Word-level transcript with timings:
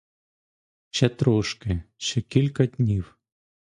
Ще 0.91 1.09
трошки, 1.09 1.83
ще 1.97 2.21
кілька 2.21 2.65
днів. 2.65 3.17